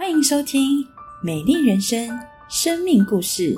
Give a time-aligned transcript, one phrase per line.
[0.00, 0.82] 欢迎收听
[1.22, 2.08] 《美丽人生》
[2.48, 3.54] 生命故事。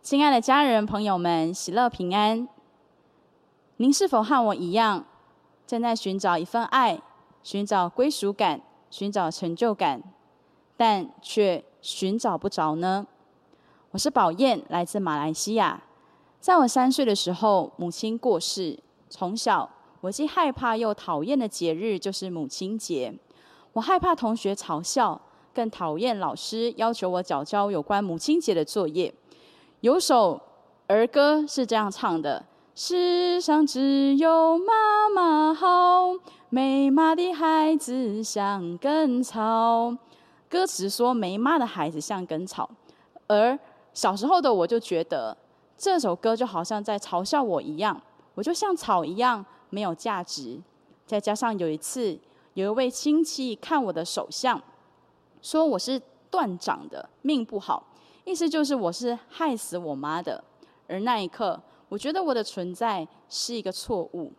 [0.00, 2.46] 亲爱的家人朋友们，喜乐平安。
[3.78, 5.04] 您是否和我一样，
[5.66, 7.02] 正在寻找一份爱，
[7.42, 10.00] 寻找归属感，寻找成就感，
[10.76, 13.08] 但却寻找不着呢？
[13.90, 15.82] 我是宝燕，来自马来西亚。
[16.40, 18.78] 在我三岁的时候，母亲过世。
[19.10, 19.68] 从小，
[20.00, 23.12] 我既害怕又讨厌的节日就是母亲节。
[23.72, 25.20] 我害怕同学嘲笑，
[25.52, 29.12] 更讨厌老师要求我交交有关母亲节的作业。
[29.80, 30.40] 有首
[30.86, 32.44] 儿歌是这样唱的
[32.74, 36.12] ：“世上只有妈妈好，
[36.50, 39.96] 没妈的孩子像根草。”
[40.48, 42.70] 歌词说没妈的孩子像根草，
[43.26, 43.58] 而
[43.92, 45.36] 小时候的我就觉得。
[45.78, 48.02] 这首歌就好像在嘲笑我一样，
[48.34, 50.60] 我就像草一样没有价值。
[51.06, 52.18] 再加上有一次，
[52.54, 54.60] 有一位亲戚看我的手相，
[55.40, 57.86] 说我是断掌的，命不好，
[58.24, 60.42] 意思就是我是害死我妈的。
[60.88, 64.32] 而那一刻，我觉得我的存在是一个错误。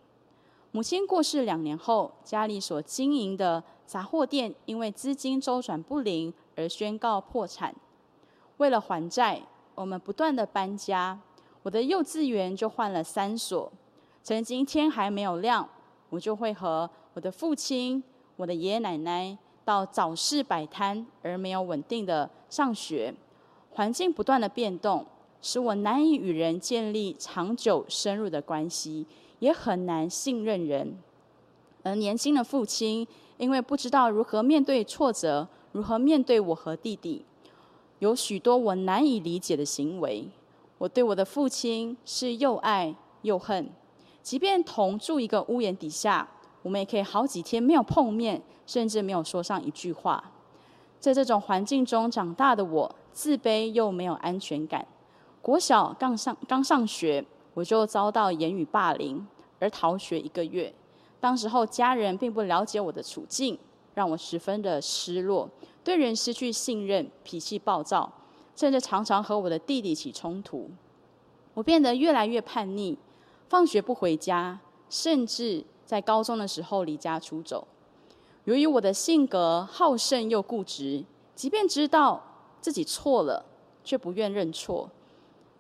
[0.72, 7.74] 母亲过世两年后，家里所经营的杂货店因为资金周转不灵而宣告破产。
[8.58, 9.42] 为了还债，
[9.74, 11.18] 我们不断的搬家。
[11.70, 13.72] 我的幼稚园就换了三所，
[14.24, 15.70] 曾经天还没有亮，
[16.10, 18.04] 我就会和我的父亲、
[18.38, 23.14] 我的爷爷奶奶到早市摆摊，而没有稳定的上学。
[23.70, 25.06] 环境不断的变动，
[25.44, 29.06] 使我难以与人建立长久深入的关系，
[29.38, 30.98] 也很难信任人。
[31.84, 37.24] 而年轻的父亲，因为不知道如何面对挫折，如何面对我和弟弟，
[38.00, 40.30] 有许多我难以理解的行为。
[40.80, 43.70] 我对我的父亲是又爱又恨，
[44.24, 46.26] 即便同住一个屋檐底下，
[46.62, 50.32] 我们也可以好几天没有碰面，甚至没有说上一句话。
[50.98, 54.88] 在这种环境中长大的我，自卑又没有安全感。
[55.42, 59.28] 国小刚上刚上学，我就遭到言语霸凌，
[59.60, 60.74] 而逃学一个月。
[61.20, 63.60] 当时候家人并不了解我的处境，
[63.94, 65.50] 让我十分的失落，
[65.84, 68.10] 对人失去信任，脾气暴躁。
[68.60, 70.70] 甚至常常和我的弟弟起冲突，
[71.54, 72.98] 我变得越来越叛逆，
[73.48, 74.60] 放学不回家，
[74.90, 77.66] 甚至在高中的时候离家出走。
[78.44, 82.22] 由于我的性格好胜又固执，即便知道
[82.60, 83.46] 自己错了，
[83.86, 84.90] 却不愿认错，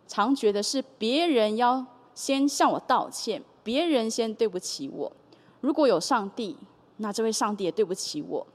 [0.05, 5.09] 常觉得是别人要先向我道歉，别人先对不起我。
[5.61, 6.57] 如果有上帝，
[6.97, 8.45] 那这位上帝也对不起我。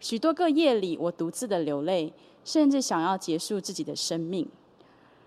[0.00, 2.12] 许多个夜里，我独自的流泪。
[2.44, 4.48] 甚至想要结束自己的生命。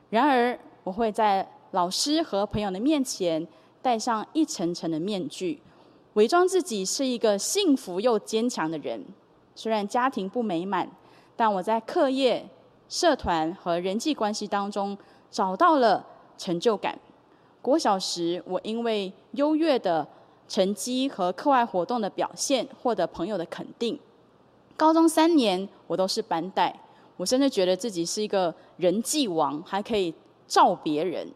[0.10, 3.48] 然而，我会在老师和朋友的面前
[3.80, 5.62] 戴上一层层的面具，
[6.14, 9.06] 伪装自己是一个幸福又坚强的人。
[9.54, 10.90] 虽然家庭不美满，
[11.36, 12.44] 但我在课业、
[12.90, 14.98] 社团和人际关系当中
[15.30, 16.04] 找到了
[16.40, 16.98] 成就感。
[17.62, 20.08] 国小时，我因为优越的
[20.48, 24.00] 成绩和课外活动的表现，获得朋友的肯定。
[24.78, 26.78] 高中三年，我都是班带。
[27.18, 30.14] 我甚至觉得自己是一个人际王，还可以
[30.48, 31.32] 照别人。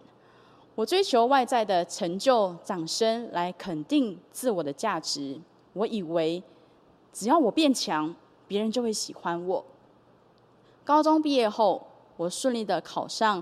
[0.74, 5.40] 我追求外在的成就、掌声来肯定自我的价值。
[5.74, 6.42] 我以为
[7.14, 8.14] 只要我变强，
[8.48, 9.64] 别人就会喜欢我。
[10.84, 11.86] 高中毕业后，
[12.18, 13.42] 我顺利的考上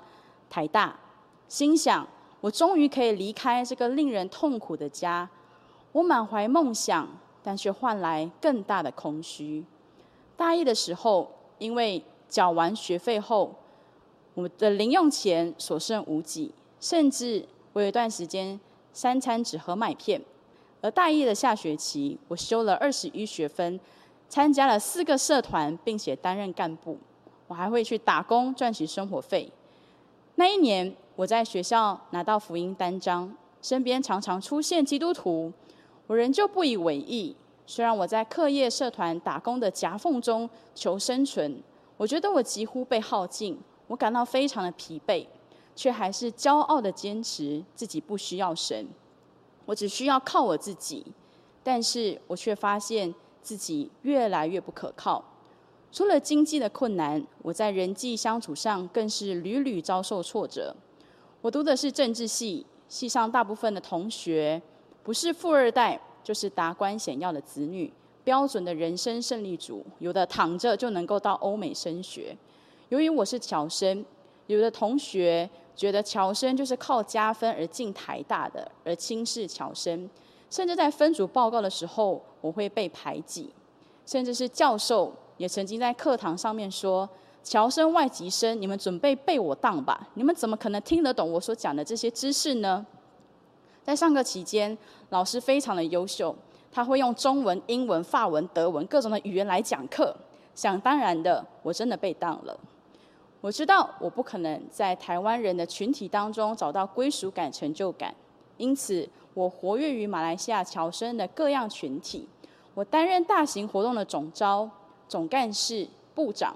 [0.50, 1.00] 台大，
[1.48, 2.08] 心想
[2.42, 5.30] 我终于可以离开这个令人痛苦的家。
[5.94, 7.08] 我满怀梦想，
[7.42, 9.64] 但却换来更大的空虚。
[10.36, 13.54] 大一的时候，因为缴完学费后，
[14.34, 18.60] 我的零用钱所剩无几，甚至我有一段时间
[18.92, 20.22] 三餐只喝麦片。
[20.82, 23.80] 而大一的下学期，我修了二十一学分，
[24.28, 26.98] 参加了四个社团，并且担任干部。
[27.48, 29.52] 我还会去打工赚取生活费。
[30.36, 35.54] 那一年，我在学校拿到福音单张，身边常常出现基督徒，
[36.08, 37.36] 我仍旧不以为意。
[37.66, 41.62] 虽然我在课业社团打工的夹缝中求生存。
[41.96, 43.58] 我觉得我几乎被耗尽，
[43.88, 45.26] 我感到非常的疲惫，
[45.76, 48.88] 却还是骄傲的坚持自己不需要神，
[49.66, 51.06] 我只需要靠我自己。
[51.64, 55.24] 但是我却发现自己越来越不可靠。
[55.92, 60.76] 除了经济的困难，我在人际相处上更是屡屡遭受挫折。
[61.42, 64.62] 我读的是政治系，系上大部分的同学
[65.04, 67.92] 不是富二代，就是达官显要的子女。
[68.24, 72.34] 标准的人生胜利组，有的躺着就能够到欧美升学。
[72.88, 74.06] 由于我是侨生，
[74.48, 80.10] 有的同学觉得侨生就是靠加分而进台大的，而轻视侨生，
[80.50, 83.50] 甚至在分组报告的时候，我会被排挤，
[84.06, 87.10] 甚至是教授也曾经在课堂上面说
[87.44, 90.08] ：“侨生、外籍生，你们准备被我当吧？
[90.14, 92.86] 你们怎么可能听得懂我所讲的这些知识呢？”
[93.84, 94.76] 在上课期间，
[95.10, 96.34] 老师非常的优秀，
[96.72, 100.16] 他会用中文、英文、法文、德文各种的语言来讲课。
[100.56, 102.58] 想当然的，我真的被当了。
[103.42, 108.16] 我知道我不可能在台湾人的群体当中找到归属感、成就感，
[108.56, 112.26] 因此我活跃于马来西亚侨生的各样群体。
[112.74, 114.70] 我担任大型活动的总招、
[115.10, 115.86] 总干事、
[116.16, 116.56] 部长，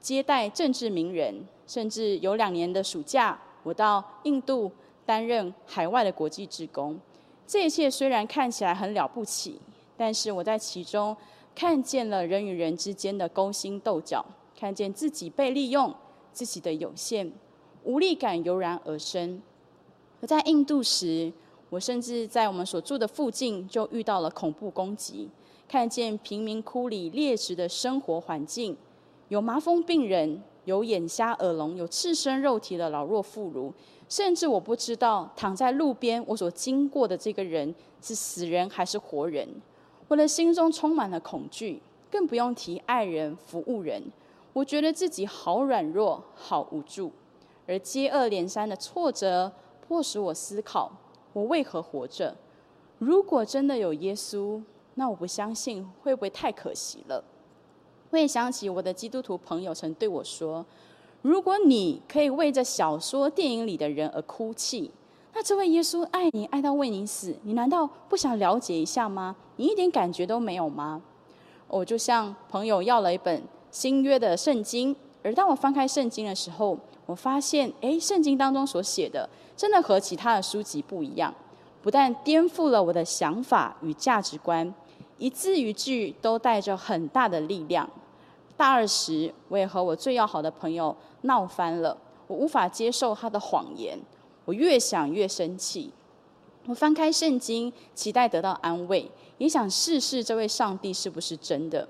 [0.00, 4.70] 接待政治名人，甚至有两年的暑假，我到印度
[5.08, 7.00] 担任海外的国际职工。
[7.46, 9.58] 这一切虽然看起来很了不起，
[9.96, 11.16] 但是我在其中。
[11.54, 14.24] 看见了人与人之间的勾心斗角，
[14.56, 15.92] 看见自己被利用，
[16.32, 17.32] 自己的有限，
[17.82, 19.42] 无力感油然而生。
[20.20, 21.32] 而在印度时，
[21.68, 25.28] 我甚至在我们所住的附近就遇到了恐怖攻击，
[25.66, 28.76] 看见贫民窟里劣质的生活环境，
[29.26, 33.72] 有麻风病人，有眼瞎耳聋，有赤身肉体的老弱妇孺，
[34.06, 39.48] 甚至我不知道躺在路边我所经过的这个人是死人还是活人。
[40.08, 41.80] 我的心中充满了恐惧，
[42.10, 44.12] 更不用提爱人、服务人。
[44.52, 47.12] 我觉得自己好软弱、好无助，
[47.66, 49.50] 而接二连三的挫折
[49.86, 50.92] 迫使我思考：
[51.32, 52.36] 我为何活着？
[52.98, 54.62] 如果真的有耶稣，
[54.96, 57.24] 那我不相信会不会太可惜了？
[58.10, 60.64] 我也想起我的基督徒朋友曾对我说
[61.22, 64.90] ：“如果你可以为这小说、电影里的人而哭泣。”
[65.34, 69.36] 那这位耶稣爱你爱到为你死，你难道不想了解一下吗？
[69.56, 71.00] 你一点感觉都没有吗？
[71.68, 81.32] 我就向朋友要了一本新约的圣经，而当我翻开圣经的时候，我发现，哎，圣经当中所写的真的和其他的书籍不一样，
[81.82, 84.74] 不但颠覆了我的想法与价值观，
[85.18, 87.88] 一字一句都带着很大的力量。
[88.56, 93.98] 大二时，我也和我最要好的朋友闹翻了，我无法接受他的谎言。
[94.44, 95.92] 我越想越生气，
[96.66, 101.86] 我翻开圣经，期待得到安慰，也想试试这位上帝是不是真的。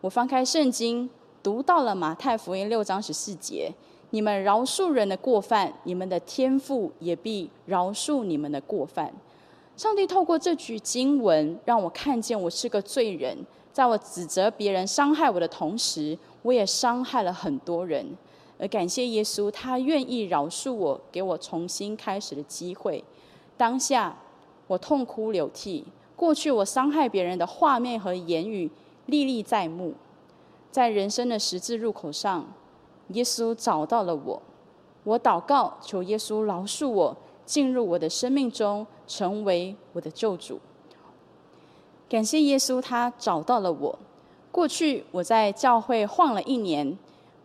[0.00, 1.10] 我翻开圣经，
[1.42, 3.72] 读到了马太福音六章十四节
[4.10, 9.12] ：“你们饶恕人的过犯，你们的天父也必饶恕你们的过犯。”
[9.76, 13.36] 上帝透过这句经文，让我看见我是个罪人，
[13.74, 18.16] 在我指责别人伤害我的同时，我也伤害了很多人。
[18.58, 23.04] 而感谢耶稣，他愿意饶恕我，给我重新开始的机会。
[23.58, 24.16] 当下
[24.66, 25.84] 我痛哭流涕，
[26.16, 28.70] 过去我伤害别人的画面和言语
[29.04, 29.92] 历历在目。
[30.70, 32.46] 在人生的十字路口上，
[33.08, 34.42] 耶稣找到了我。
[35.04, 40.60] 我祷告，求耶稣饶恕我，进入我的生命中，成为我的救主。
[42.08, 43.98] 感谢耶稣，他找到了我。
[44.50, 46.98] 过去我在教会晃了一年，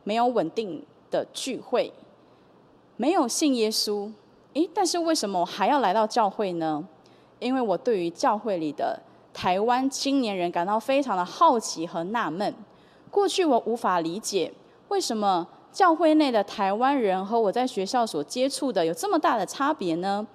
[0.03, 0.85] 没有稳定。
[1.11, 1.91] 的聚会
[2.95, 4.09] 没有信耶稣，
[4.53, 6.81] 诶，但是为什么我还要来到教会呢？
[7.37, 8.97] 因为我对于教会里的
[9.33, 12.55] 台湾青年人感到非常的好奇和纳闷。
[13.09, 14.53] 过去我无法理解，
[14.87, 20.25] 为什么教会内的台湾人和我在学校所接触的有这么大的差别呢？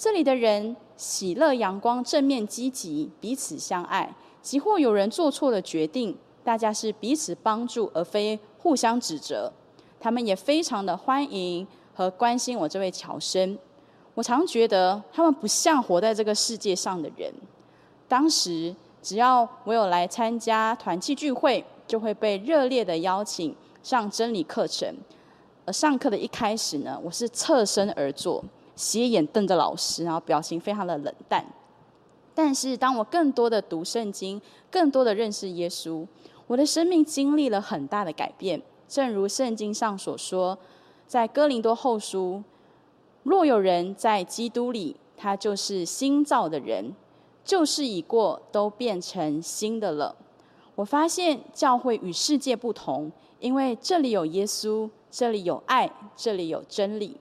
[0.00, 4.10] 这里的人喜乐、阳光、正面、积极，彼此相爱。
[4.40, 9.52] 即或有人做错了决定，大家是彼此帮助，而非互相指责。
[10.00, 13.58] 他们也非常的欢迎和关心我这位侨生。
[14.14, 17.30] 我常觉得他们不像活在这个世界上的人。
[18.08, 24.96] 当时只要我有来参加团契聚会，就会被热烈的邀请上真理课程。
[25.66, 28.42] 而上课的一开始呢，我是侧身而坐，
[28.80, 31.44] 斜眼瞪着老师，然后表情非常的冷淡。
[32.34, 36.06] 但是当我更多的读圣经，更多的认识耶稣，
[36.46, 38.62] 我的生命经历了很大的改变。
[38.88, 40.58] 正如圣经上所说，
[41.06, 42.42] 在哥林多后书，
[43.22, 46.94] 若有人在基督里，他就是新造的人，
[47.44, 50.16] 旧事已过，都变成新的了。
[50.76, 57.19] 我发现教会与世界不同，因为这里有耶稣，这里有爱，这里有真理。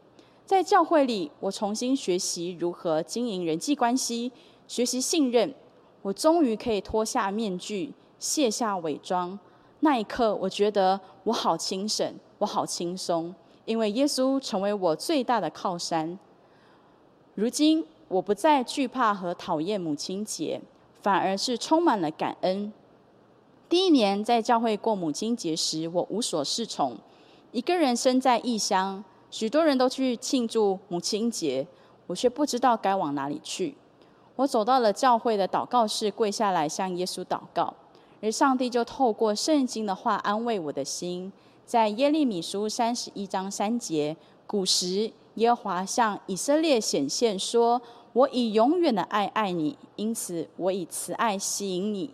[0.49, 4.31] 在教会里，我重新学习如何经营人际关系，
[4.67, 5.53] 学习信任。
[6.01, 9.37] 我终于可以脱下面具，卸下伪装。
[9.81, 16.17] 那一刻，我觉得我好清醒，我好轻松，因为耶稣成为我最大的靠山。
[17.35, 20.59] 如今，我不再惧怕和讨厌母亲节，
[21.03, 22.73] 反而是充满了感恩。
[23.69, 26.97] 第一年在教会过母亲节时，我无所适从，
[27.51, 31.67] 一个人身在异乡，许多人都去庆祝母亲节，
[32.07, 33.75] 我却不知道该往哪里去。
[34.35, 37.73] 我走到了教会的祷告室，跪下来向耶稣祷告，
[38.21, 41.31] 而上帝就透过圣经的话安慰我的心。
[41.65, 44.15] 在耶利米书三十一章三节，
[44.47, 47.79] 古时耶和华向以色列显现说
[48.13, 52.09] ：“我以永远的爱爱你，因此我以慈爱吸引你。”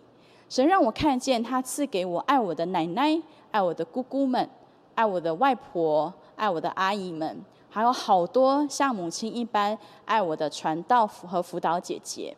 [0.50, 3.20] 神让我看见他赐给我爱我的奶奶、
[3.50, 4.48] 爱我的姑姑们、
[4.94, 12.36] 爱我的外婆、爱我的阿姨们，还有好多像母亲一般爱我的传道和辅导姐姐。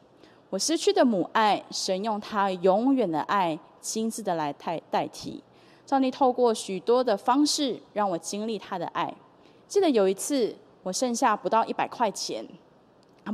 [0.50, 5.43] 我失去的母爱，神用他永远的爱亲自的来代代替。
[5.85, 9.14] 上帝透过许多的方式让我经历他的爱。
[9.67, 12.47] 记得有一次，我剩下不到一百块钱，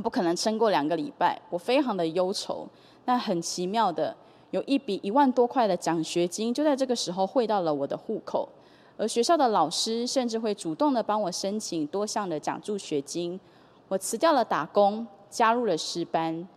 [0.03, 2.67] 不可能撑过两个礼拜，我非常的忧愁。
[3.05, 4.15] 但很奇妙的，
[4.51, 8.49] 有一笔一万多块的奖学金就在这个时候汇到了我的户口，
[8.97, 13.39] 而学校的老师甚至会主动的帮我申请多项的奖助学金。
[13.87, 16.47] 我辞掉了打工，加入了师班，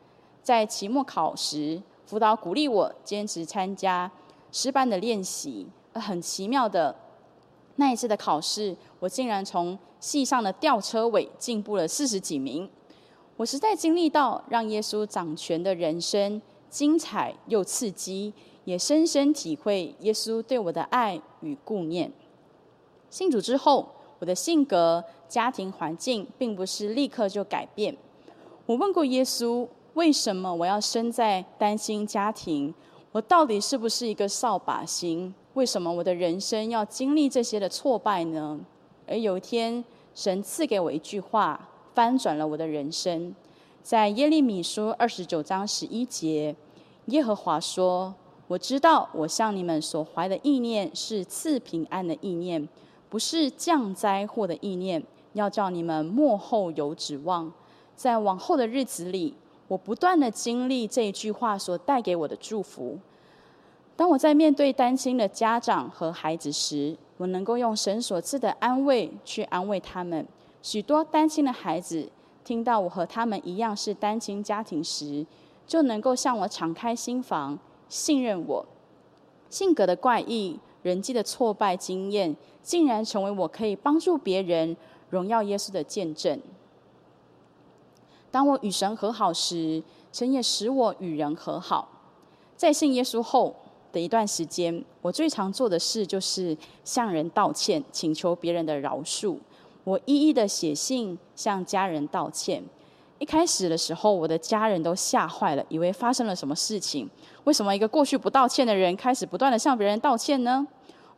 [0.42, 4.10] 在期末考时，辅导鼓励我坚持参加
[4.52, 5.66] 师班的练习。
[5.94, 6.94] 很奇妙的，
[7.76, 12.70] 那一次的考试，我竟然从系上的吊车尾进步了四十几名。
[13.36, 16.40] 我实在经历到让耶稣掌权的人生，
[16.70, 18.32] 精彩又刺激，
[18.64, 22.12] 也深深体会耶稣对我的爱与顾念。
[23.10, 23.88] 信主之后，
[24.18, 27.96] 我的性格、家庭环境并不是立刻就改变。
[28.66, 32.74] 我问过耶稣，为什么我要生在单亲家庭？
[33.12, 35.34] 我到底是不是一个扫把星？
[35.54, 38.60] 为什么我的人生要经历这些的挫败呢？
[39.06, 39.82] 而有一天，
[40.14, 43.34] 神赐给我一句话，翻转了我的人生。
[43.82, 46.54] 在耶利米书二十九章十一节，
[47.06, 48.14] 耶和华说
[48.46, 52.68] ：“我知道我向你们所怀的意念是赐平安的意念，
[53.08, 57.52] 不是降灾祸的意念，要叫你们幕后有指望。”
[57.96, 59.34] 在往后的日子里，
[59.66, 62.96] 我不断的经历这一句话所带给我的祝福。
[63.96, 70.24] 当我在面对单亲的家长和孩子时，我能够用神所赐的安慰去安慰他们。
[70.62, 72.08] 许多单亲的孩子
[72.44, 75.26] 听到我和他们一样是单亲家庭时，
[75.66, 78.64] 就能够向我敞开心房，信任我。
[79.50, 84.76] 性格的怪异、人际的挫败经验，竟然成为我可以帮助别人、
[85.10, 86.40] 荣耀耶稣的见证。
[88.30, 91.88] 当我与神和好时，神也使我与人和好。
[92.56, 93.54] 在信耶稣后。
[93.90, 96.54] 的一段时间，我最常做的事就是
[96.84, 99.38] 向人道歉，请求别人的饶恕。
[99.82, 102.62] 我一一的写信向家人道歉。
[103.18, 107.08] 一开始的时候，我的家人都吓坏了，以为发生了什么事情。
[107.44, 110.66] 为什么一个过去不道歉的人，开始不断的向别人道歉呢？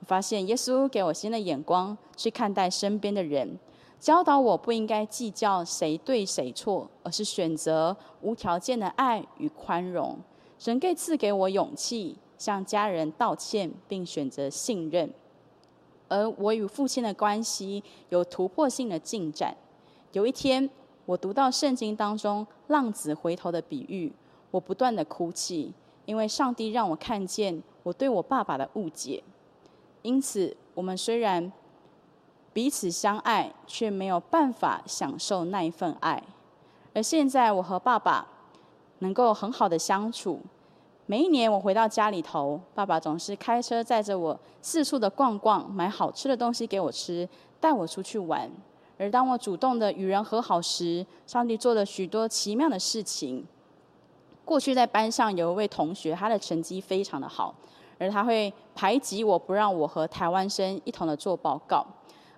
[0.00, 3.58] 我发现耶稣给我新的眼光去看待身边的人，
[3.98, 10.18] 教导我不应该计较谁对谁错，而是选择无条件的爱与宽容。
[10.58, 12.18] 神给赐给我勇气。
[12.40, 15.12] 向家人道歉，并选择信任，
[16.08, 19.54] 而我与父亲的关系有突破性的进展。
[20.12, 20.70] 有一天，
[21.04, 24.10] 我读到圣经当中浪子回头的比喻，
[24.50, 25.74] 我不断的哭泣，
[26.06, 29.22] 因为上帝让我看见我对我爸爸的误解。
[30.02, 31.52] 因此，我们虽然
[32.52, 36.22] 彼此相爱，却没有办法享受那一份爱。
[36.94, 38.26] 而现在，我和爸爸
[38.98, 40.40] 能够很好的相处。
[41.06, 47.28] 每一年我回到家里头，爸爸总是开车载着我四处的逛逛，买好吃的东西给我吃，
[47.58, 48.50] 带我出去玩。
[48.98, 53.46] 而当我主动的与人和好时，上帝做了许多奇妙的事情。
[54.44, 57.54] 过去在班上有一位同学，他的成绩非常的好，
[58.00, 61.86] 而他会排挤我，不让我和台湾生一同的做报告。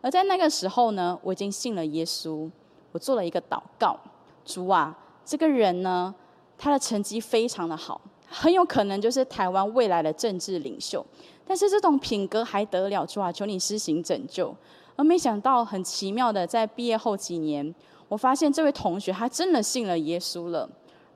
[0.00, 2.50] 而在那个时候呢，我已经信了耶稣，
[2.90, 3.96] 我做了一个祷告：
[4.44, 6.12] 主啊，这个人呢，
[6.58, 8.00] 他的成绩非常的好。
[8.34, 11.04] 很有可能就是台湾未来的政治领袖，
[11.46, 13.04] 但是这种品格还得了？
[13.06, 14.54] 主啊，求你施行拯救！
[14.96, 17.74] 而没想到，很奇妙的，在毕业后几年，
[18.08, 20.68] 我发现这位同学他真的信了耶稣了，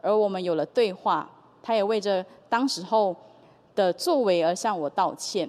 [0.03, 1.29] 而我们有了对话，
[1.63, 3.17] 他也为着当时候
[3.77, 5.49] 的作为而向我道歉。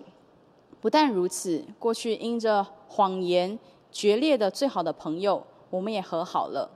[0.79, 3.57] 不但如此，过去因着谎言
[3.91, 6.69] 决裂的最好的朋友，我们也和好了。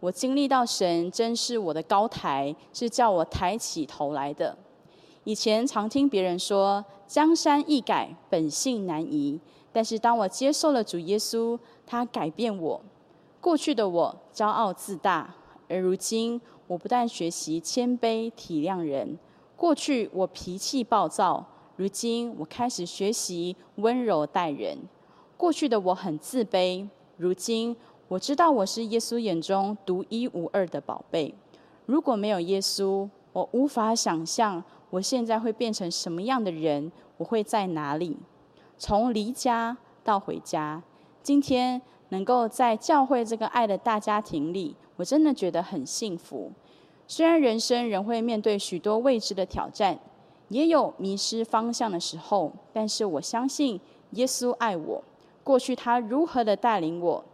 [0.00, 4.54] 我经历到神真是我的高台，是叫我抬起头来的。
[5.24, 9.40] 以前常听别人说江山易改，本性难移。
[9.72, 12.80] 但是当我接受了主耶稣，他改变我。
[13.40, 15.34] 过去的我骄傲自大，
[15.68, 19.18] 而如今我不但学习谦卑体谅人。
[19.58, 24.78] 过去我脾气暴躁，如今我开始学习温柔待人。
[25.36, 26.88] 过去的我很自卑。
[27.16, 31.34] 如今我知道我是耶稣眼中独一无二的宝贝。
[31.86, 38.16] 如果没有耶稣，我无法想象我现在会变成什么样的人，我会在哪里？
[38.76, 40.80] 从离家到回家，
[41.20, 46.52] 今天能够在教会这个爱的大家庭里，我真的觉得很幸福。
[47.10, 49.98] 虽然人生仍会面对许多未知的挑战，
[50.50, 55.02] 也有迷失方向的时候，但是我相信耶稣爱我。
[55.42, 57.24] 过去他如何的带领我，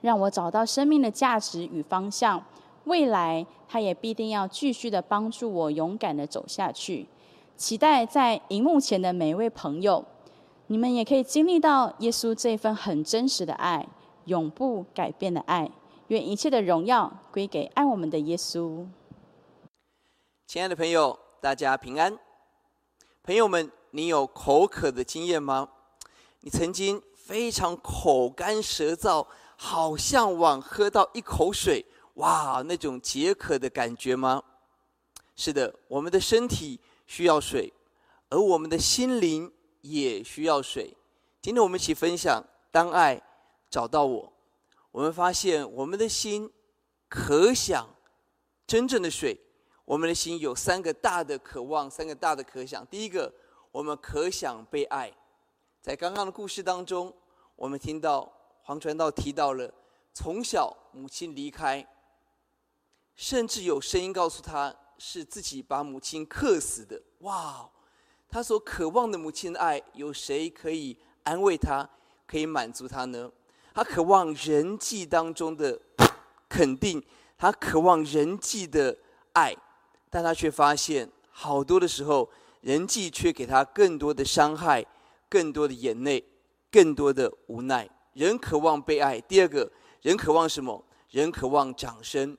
[0.00, 2.40] 让我找到生命的价值与方向，
[2.84, 7.08] 未来他也必定要继续的帮助我勇敢的走下去。
[7.56, 10.04] 期待在荧幕前的每一位朋友，
[10.68, 13.84] 你们也可以经历到耶稣这份很真实的爱，
[14.26, 15.68] 永不改变的爱。
[16.12, 18.86] 愿一切的荣耀归给爱我们的耶稣。
[20.46, 22.18] 亲爱的朋友，大家平安。
[23.22, 25.66] 朋友们，你有口渴的经验吗？
[26.40, 29.26] 你曾经非常口干舌燥，
[29.56, 31.82] 好向往喝到一口水，
[32.16, 34.42] 哇，那种解渴的感觉吗？
[35.34, 37.72] 是的，我们的身体需要水，
[38.28, 39.50] 而我们的心灵
[39.80, 40.94] 也需要水。
[41.40, 43.22] 今天我们一起分享：当爱
[43.70, 44.31] 找到我。
[44.92, 46.48] 我们发现，我们的心
[47.08, 47.88] 可想
[48.66, 49.36] 真正的水。
[49.84, 52.86] 我们的心有三个大的渴望，三个大的可想。
[52.86, 53.30] 第一个，
[53.72, 55.12] 我们可想被爱。
[55.80, 57.12] 在刚刚的故事当中，
[57.56, 58.32] 我们听到
[58.62, 59.72] 黄传道提到了
[60.14, 61.84] 从小母亲离开，
[63.16, 67.02] 甚至有声音告诉他是自己把母亲克死的。
[67.18, 67.68] 哇！
[68.28, 71.90] 他所渴望的母亲的爱，有谁可以安慰他，
[72.26, 73.30] 可以满足他呢？
[73.74, 75.80] 他渴望人际当中的
[76.48, 77.02] 肯定，
[77.38, 78.96] 他渴望人际的
[79.32, 79.56] 爱，
[80.10, 82.28] 但他却发现好多的时候，
[82.60, 84.84] 人际却给他更多的伤害，
[85.28, 86.22] 更多的眼泪，
[86.70, 87.88] 更多的无奈。
[88.12, 90.84] 人渴望被爱，第二个人渴望什么？
[91.10, 92.36] 人渴望掌声。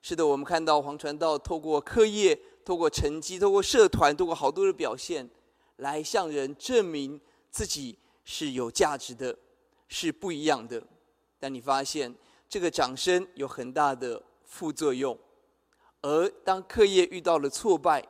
[0.00, 5.28] 是的，我们看到黄传道透过课业、透过成绩、透过社团、透过好多的表现，
[5.76, 9.36] 来向人证明自己是有价值的。
[9.88, 10.82] 是不一样的，
[11.38, 12.14] 但你发现
[12.48, 15.18] 这个掌声有很大的副作用，
[16.02, 18.04] 而当课业遇到了挫败，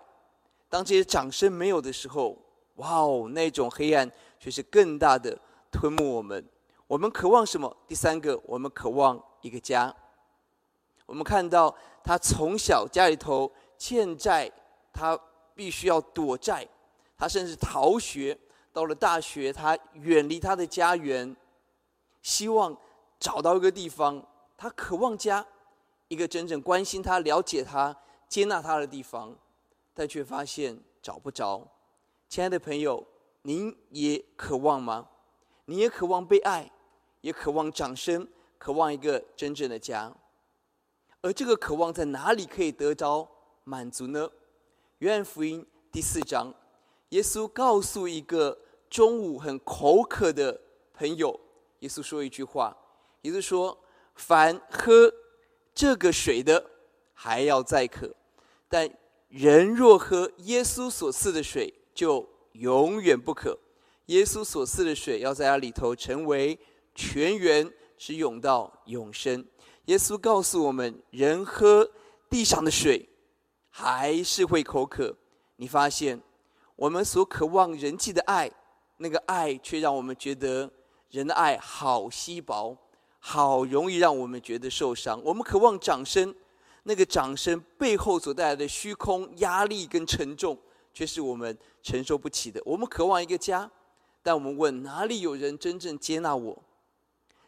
[0.69, 2.37] 当这些掌声没有的时候，
[2.77, 5.39] 哇哦，那种黑暗却是更大的
[5.71, 6.45] 吞没我们。
[6.87, 7.75] 我们渴望什么？
[7.89, 9.95] 第三个，我们渴望一个家。
[11.07, 14.51] 我们看到他从小家里头欠债，
[14.93, 15.19] 他
[15.55, 16.67] 必须要躲债，
[17.17, 18.39] 他甚至逃学。
[18.73, 21.35] 到了大学，他远离他的家园。
[22.25, 22.77] 希望
[23.21, 25.47] 找到一个地方，他渴望家，
[26.09, 27.95] 一个真正关心他、了解他、
[28.29, 29.37] 接纳他的地方，
[29.93, 31.69] 但却发现找不着。
[32.31, 33.07] 亲爱的朋友，
[33.43, 35.07] 您也渴望吗？
[35.67, 36.73] 你也渴望被爱，
[37.21, 40.11] 也渴望掌声，渴望一个真正的家。
[41.21, 43.29] 而这个渴望在哪里可以得着
[43.65, 44.31] 满足呢？
[44.99, 46.55] 约翰福音第四章，
[47.11, 48.59] 耶稣告诉一个
[48.89, 50.59] 中午很口渴的
[50.95, 51.39] 朋友。
[51.85, 52.75] 耶稣说一句话，
[53.21, 53.79] 也就是说
[54.17, 55.13] ：“凡喝
[55.75, 56.65] 这个水的，
[57.13, 58.09] 还要再渴；
[58.71, 58.89] 但
[59.29, 63.59] 人若喝耶稣所赐的水，就永远不渴。
[64.07, 66.59] 耶稣所赐的水，要在它里头成为
[66.95, 69.45] 泉源，直涌到永生。”
[69.85, 71.91] 耶稣告诉我们：人喝
[72.31, 73.07] 地上的水，
[73.69, 75.15] 还是会口渴。
[75.57, 76.19] 你发现，
[76.77, 78.51] 我们所渴望人际的爱，
[78.97, 80.71] 那个爱却让我们觉得。
[81.15, 82.77] 人的爱好稀薄，
[83.21, 85.23] 好容易让我们觉得受伤。
[85.23, 86.35] 我们渴望掌声，
[86.83, 90.59] 那个掌声背后所带来的虚空、压力跟沉重，
[90.93, 92.61] 却是我们承受不起的。
[92.65, 93.71] 我们渴望一个家，
[94.25, 96.61] 但我们问哪里有人真正接纳我？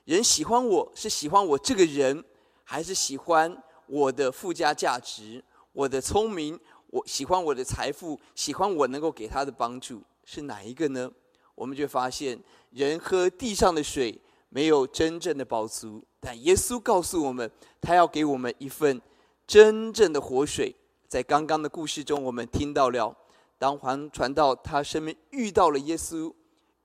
[0.05, 2.25] 人喜欢我是喜欢我这个人，
[2.63, 6.57] 还是喜欢我的附加价值、我的聪明？
[6.91, 11.11] 我喜欢我的财富，喜欢我能够给他的帮助，是哪一个呢？
[11.57, 12.38] 我们就发现。
[12.71, 19.01] 人喝地上的水没有真正的饱足，但耶稣告诉我们，他要给我们一份
[19.47, 20.75] 真正的活水。
[21.09, 23.16] 在刚刚的故事中，我们听到了，
[23.59, 26.31] 当黄传道他身边遇到了耶稣，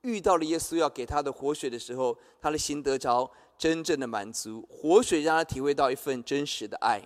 [0.02, 4.66] 遇到了耶稣要给他的活水的时候，他的心得着真正的满足。
[4.70, 7.02] 活水让他体会到一份真实的爱。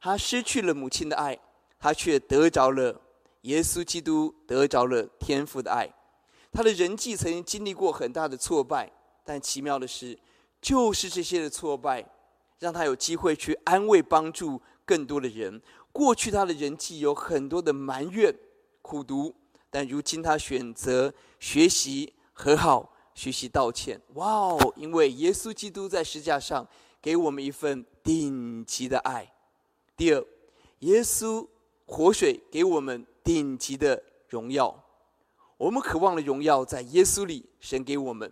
[0.00, 1.38] 他失去了母亲的爱，
[1.78, 3.00] 他却得着了
[3.42, 5.88] 耶稣基督，得着了天父的爱。
[6.56, 8.90] 他的人际曾经经历过很大的挫败，
[9.22, 10.18] 但奇妙的是，
[10.58, 12.02] 就是这些的挫败，
[12.60, 15.60] 让他有机会去安慰、帮助更多的人。
[15.92, 18.34] 过去他的人际有很多的埋怨、
[18.80, 19.34] 苦读，
[19.68, 24.00] 但如今他选择学习和好，学习道歉。
[24.14, 24.72] 哇哦！
[24.76, 26.66] 因为耶稣基督在十字架上
[27.02, 29.30] 给我们一份顶级的爱。
[29.94, 30.24] 第二，
[30.78, 31.46] 耶稣
[31.84, 34.84] 活水给我们顶级的荣耀。
[35.58, 38.30] 我们渴望的荣耀在耶稣里，神给我们。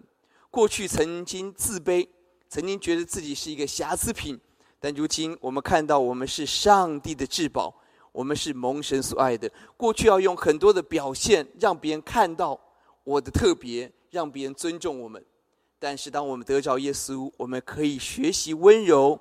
[0.51, 2.07] 过去曾经自卑，
[2.51, 4.39] 曾经觉得自己是一个瑕疵品，
[4.79, 7.75] 但如今我们看到，我们是上帝的至宝，
[8.13, 9.51] 我们是蒙神所爱的。
[9.75, 12.61] 过去要用很多的表现让别人看到
[13.05, 15.25] 我的特别，让别人尊重我们。
[15.79, 19.19] 但是当我们得着耶稣，我们可以学习温柔，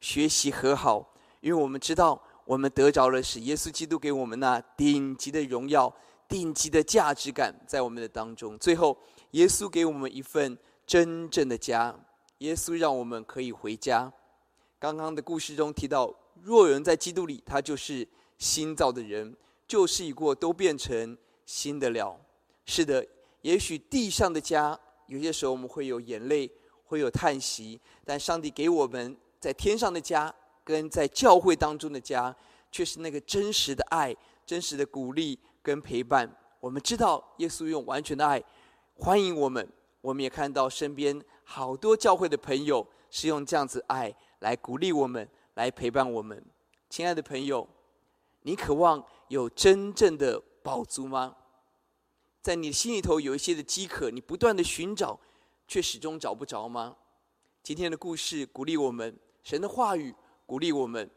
[0.00, 5.94] 学习和好，因为我们知道，我们得着了是耶稣基督给我们那顶级的荣耀。
[6.28, 8.58] 顶级的价值感在我们的当中。
[8.58, 8.96] 最后，
[9.32, 11.94] 耶稣给我们一份真正的家。
[12.38, 14.12] 耶稣让我们可以回家。
[14.78, 18.06] 刚刚的故事中提到，若有人在基督里，他就是
[18.38, 19.34] 新造的人，
[19.66, 22.20] 旧事已过，都变成新的了。
[22.66, 23.06] 是的，
[23.40, 26.50] 也许地上的家，有些时候我们会有眼泪，
[26.84, 30.34] 会有叹息，但上帝给我们在天上的家，
[30.64, 32.34] 跟在教会当中的家，
[32.70, 35.38] 却是那个真实的爱，真实的鼓励。
[35.64, 38.44] 跟陪伴，我们知道耶稣用完全的爱
[38.94, 39.66] 欢迎我们。
[40.02, 46.44] 我们也看到身边好多教会的朋友是用这样子爱来鼓励我们，来陪伴我们。
[46.90, 47.66] 亲爱的朋友，
[48.42, 51.34] 你渴望有真正的饱足吗？
[52.42, 55.18] 在你心里头有一些的饥渴，你不断的寻找，
[55.66, 56.94] 却始终找不着吗？
[57.62, 61.10] 今天的故事鼓励我们，神的话语鼓励我们。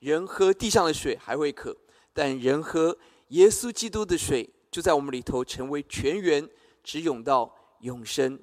[0.00, 1.74] 人喝地上的水还会渴，
[2.12, 2.98] 但人喝。
[3.30, 6.48] 耶稣基督的水就在我们里头，成为泉源，
[6.82, 8.38] 直涌到永生。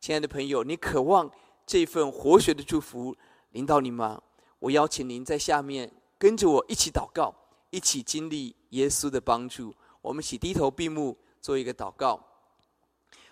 [0.00, 1.30] 亲爱的朋友，你渴望
[1.64, 3.16] 这份活水的祝福
[3.50, 4.20] 临到你吗？
[4.58, 7.32] 我邀请您在下面跟着我一起祷告，
[7.70, 9.72] 一起经历耶稣的帮助。
[10.02, 12.20] 我们一起低头闭目做一个祷告。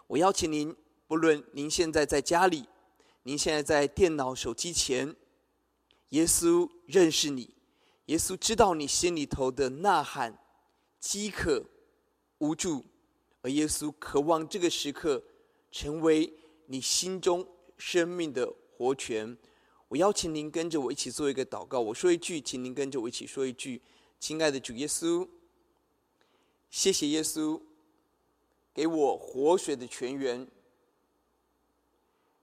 [0.06, 0.74] 我邀请您，
[1.08, 2.68] 不论您现在在家里，
[3.24, 5.16] 您现在在电脑、手机前，
[6.10, 7.56] 耶稣认识你，
[8.04, 10.38] 耶稣知道你心里头的呐喊。
[11.06, 11.64] 饥渴、
[12.38, 12.84] 无助，
[13.40, 15.22] 而耶稣渴望这个时刻
[15.70, 16.32] 成为
[16.66, 17.46] 你心中
[17.78, 19.38] 生命的活泉。
[19.86, 21.78] 我邀请您跟着我一起做一个祷告。
[21.78, 23.80] 我说一句，请您跟着我一起说一句
[24.18, 25.28] ：“亲爱的主耶稣，
[26.70, 27.62] 谢谢耶稣
[28.74, 30.48] 给我活水的泉源，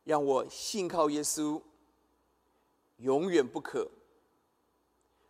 [0.05, 1.61] 让我信靠耶稣，
[2.95, 3.91] 永远不可。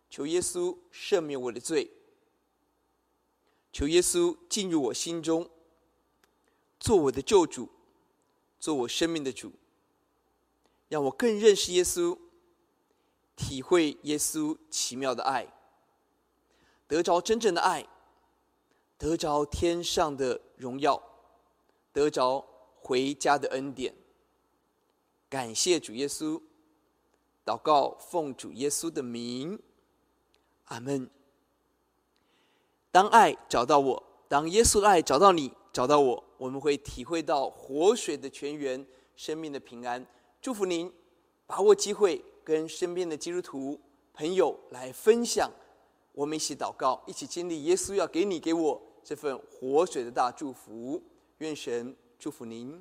[0.08, 1.90] 求耶稣赦免我的罪。”
[3.74, 5.50] 求耶稣进入我心中，
[6.78, 7.68] 做我的救主，
[8.60, 9.50] 做我生命的主，
[10.88, 12.16] 让我更认识耶稣，
[13.34, 15.52] 体会耶稣奇妙的爱，
[16.86, 17.84] 得着真正的爱，
[18.96, 21.02] 得着天上的荣耀，
[21.92, 23.92] 得着回家的恩典。
[25.28, 26.40] 感谢主耶稣，
[27.44, 29.60] 祷告奉主耶稣的名，
[30.66, 31.10] 阿门。
[32.94, 40.06] 当爱找到我，当耶稣的爱找到你，找到我，我们会体会到活水的泉源，生命的平安。
[40.40, 40.92] 祝福您，
[41.44, 43.80] 把握机会跟身边的基督徒
[44.12, 45.50] 朋友来分享，
[46.12, 51.02] 我们一起祷告，一起经历耶稣要给你给我这份活水的大祝福。
[51.38, 52.80] 愿神祝福您。